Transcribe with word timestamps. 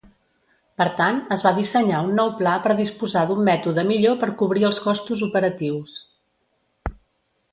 Per 0.81 0.85
tant, 0.99 1.17
es 1.35 1.41
va 1.47 1.51
dissenyar 1.57 1.99
un 2.05 2.15
nou 2.19 2.31
pla 2.39 2.53
per 2.63 2.77
disposar 2.79 3.23
d'un 3.31 3.43
mètode 3.51 3.83
millor 3.91 4.17
per 4.23 4.29
cobrir 4.39 4.67
els 4.71 4.79
costos 4.89 5.21
operatius. 5.31 5.97